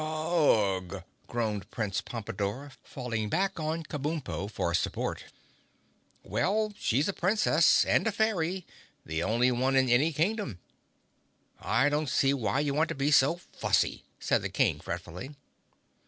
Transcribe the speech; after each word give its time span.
"Ugh!" 0.03 1.03
groaned 1.27 1.69
Prince 1.69 2.01
Pompadore, 2.01 2.71
falling 2.83 3.29
back 3.29 3.59
on 3.59 3.83
Kabumpo 3.83 4.49
for 4.49 4.73
support. 4.73 5.25
"Well, 6.23 6.73
she's 6.75 7.07
a 7.07 7.13
Princess 7.13 7.85
and 7.85 8.07
a 8.07 8.11
fairy—the 8.11 9.21
only 9.21 9.51
one 9.51 9.75
in 9.75 9.89
any 9.89 10.11
Kingdom. 10.11 10.57
I 11.59 11.87
don't 11.89 12.09
see 12.09 12.33
why 12.33 12.61
you 12.61 12.73
want 12.73 12.89
to 12.89 12.95
be 12.95 13.11
so 13.11 13.35
fussy!" 13.35 14.03
said 14.19 14.41
the 14.41 14.49
King 14.49 14.79
fretfully. 14.79 15.35